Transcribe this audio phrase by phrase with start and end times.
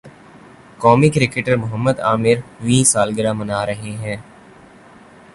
[0.79, 4.15] قومی کرکٹر محمد عامر ویں سالگرہ منا رہے ہیں